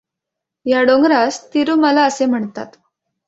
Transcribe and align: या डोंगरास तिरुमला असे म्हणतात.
या 0.65 0.81
डोंगरास 0.83 1.53
तिरुमला 1.53 2.03
असे 2.03 2.25
म्हणतात. 2.25 2.67